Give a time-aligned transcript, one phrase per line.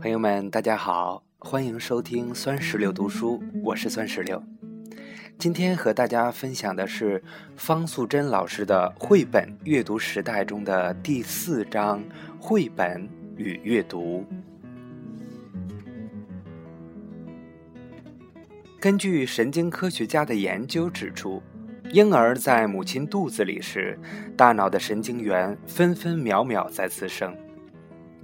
[0.00, 4.42] 朋友们，大家好，欢迎收听酸石榴读书，我是酸石榴。
[5.36, 7.22] 今天和大家分享的是
[7.56, 12.02] 方素珍老师的绘本阅读时代中的第四章：
[12.38, 14.24] 绘本与阅读。
[18.78, 21.42] 根据神经科学家的研究指出，
[21.94, 23.96] 婴儿在母亲肚子里时，
[24.36, 27.32] 大脑的神经元分分秒秒在滋生。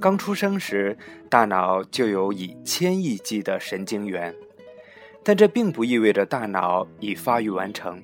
[0.01, 4.35] 刚出生时，大脑就有以千亿计的神经元，
[5.23, 8.03] 但这并不意味着大脑已发育完成。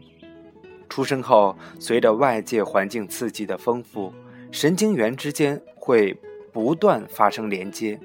[0.89, 4.15] 出生后，随着外界环境刺激的丰富，
[4.53, 6.17] 神经元之间会
[6.53, 7.99] 不断发生连接，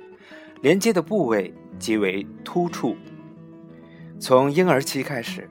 [0.61, 2.97] 连接的部位即为突触。
[4.19, 5.47] 从婴儿期开始，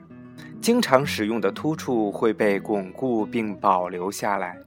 [0.61, 4.57] 经常使用的突触会被巩固并保留下来，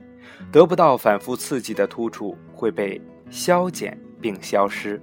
[0.50, 3.00] 得不到反复刺激的突触会被。
[3.30, 5.00] 消减并消失，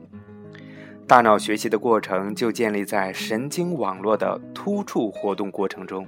[1.06, 6.08] 大脑学习的过程就建立在神经网络的突触活动过程中。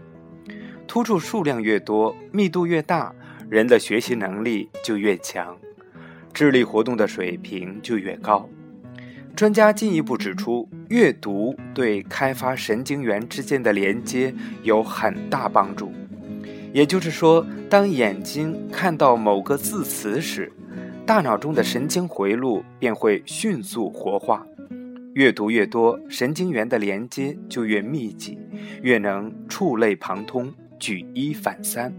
[0.88, 3.14] 突触数量越多，密度越大，
[3.50, 5.58] 人的学习能力就越强，
[6.31, 8.47] 智力活动的水平就越高。
[9.36, 14.31] 专家进一步指出，阅读对开发神经元之间的连接
[14.62, 15.92] 有很大帮助。
[16.72, 20.52] 也就是说，当眼睛看到某个字词时，
[21.03, 24.45] 大脑中的神经回路便会迅速活化，
[25.16, 28.38] 越读越多，神经元的连接就越密集，
[28.84, 31.92] 越能触类旁通、举一反三。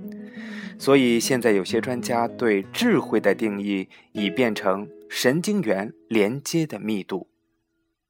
[0.78, 7.28] 所以，现在有些专家对智慧的定义已变成神经元连接的密度。